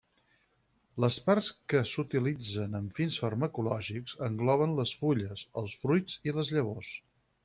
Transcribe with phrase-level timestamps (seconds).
[1.03, 6.95] Les parts que s'utilitzen amb fins farmacològics engloben les fulles, els fruits i les llavors.